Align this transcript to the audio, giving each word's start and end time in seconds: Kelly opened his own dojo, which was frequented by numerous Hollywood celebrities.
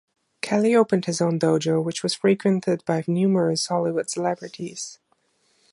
Kelly 0.41 0.73
opened 0.75 1.05
his 1.05 1.21
own 1.21 1.37
dojo, 1.37 1.79
which 1.79 2.01
was 2.01 2.15
frequented 2.15 2.83
by 2.85 3.03
numerous 3.05 3.67
Hollywood 3.67 4.09
celebrities. 4.09 4.97